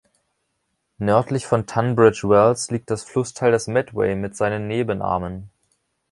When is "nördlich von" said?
0.97-1.67